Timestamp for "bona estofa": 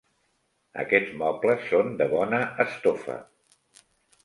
2.15-3.21